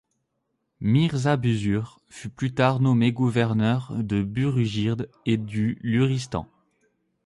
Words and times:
Mírzá 0.79 1.37
Buzurg 1.37 1.99
fut 2.09 2.29
plus 2.31 2.55
tard 2.55 2.79
nommé 2.79 3.11
gouverneur 3.11 3.93
de 3.99 4.23
Burújird 4.23 5.07
et 5.27 5.37
du 5.37 5.77
Luristán. 5.83 6.47